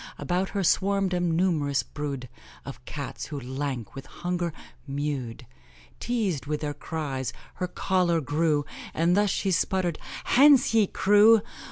About 0.17 0.49
her 0.57 0.63
swarmed 0.63 1.13
a 1.13 1.19
numerous 1.19 1.83
brood 1.83 2.27
Of 2.65 2.83
Cats, 2.85 3.27
who, 3.27 3.39
lank 3.39 3.93
with 3.93 4.07
hunger, 4.07 4.51
mewed; 4.87 5.45
Teased 5.99 6.47
with 6.47 6.61
their 6.61 6.73
cries, 6.73 7.33
her 7.61 7.67
choler 7.67 8.19
grew, 8.19 8.65
And 8.95 9.15
thus 9.15 9.29
she 9.29 9.51
sputtered 9.51 9.99
'Hence, 10.23 10.73
ye 10.73 10.87
crew! 10.87 11.43